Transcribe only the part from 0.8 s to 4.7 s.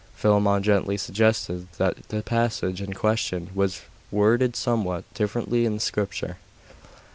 suggested that the passage in question was worded